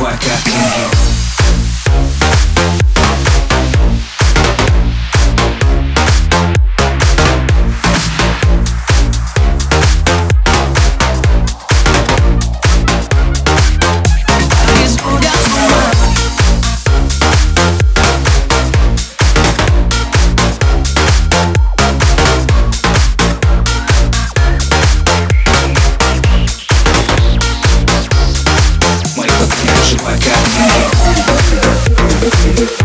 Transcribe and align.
work 0.00 0.24
out. 0.24 0.46
in 0.46 0.52
here. 0.52 1.21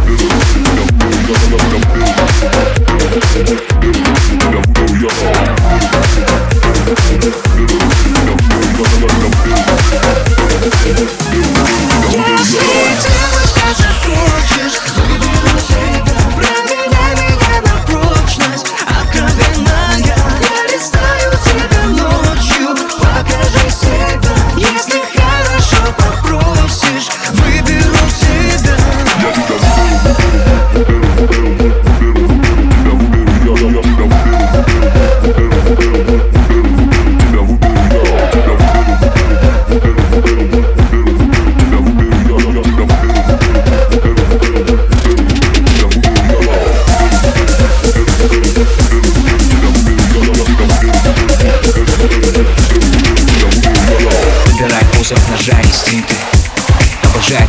Blue. 0.06 0.67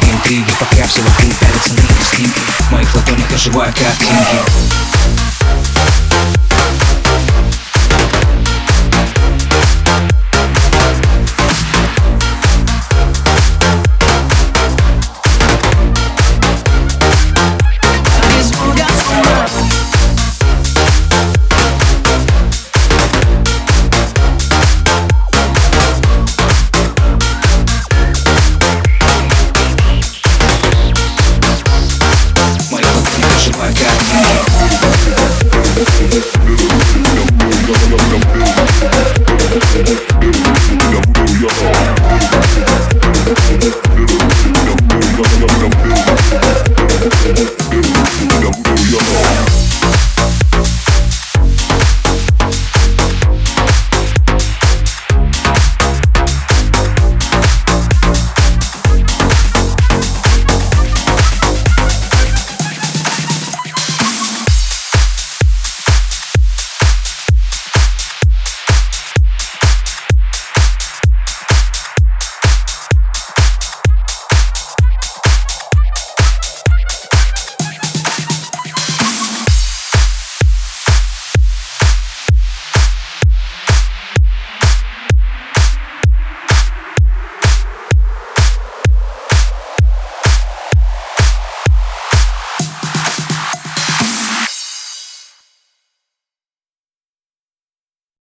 Интриги, 0.06 0.50
пока 0.58 0.86
все 0.86 1.00
вокруг 1.02 1.32
давятся 1.40 1.74
на 1.74 1.80
инстинкты 1.80 2.40
В 2.60 2.72
моих 2.72 2.94
ладонях 2.94 3.32
оживают 3.32 3.76
картинки 3.76 4.87